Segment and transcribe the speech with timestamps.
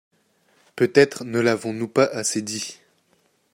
[0.75, 2.79] Peut-être ne l’avons-nous pas assez dit.